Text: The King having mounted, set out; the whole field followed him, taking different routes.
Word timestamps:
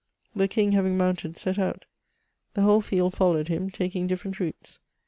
The 0.35 0.47
King 0.47 0.71
having 0.71 0.97
mounted, 0.97 1.37
set 1.37 1.59
out; 1.59 1.85
the 2.55 2.63
whole 2.63 2.81
field 2.81 3.13
followed 3.13 3.49
him, 3.49 3.69
taking 3.69 4.07
different 4.07 4.39
routes. 4.39 4.79